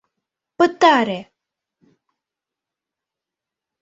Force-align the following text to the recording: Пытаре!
Пытаре! 0.57 1.19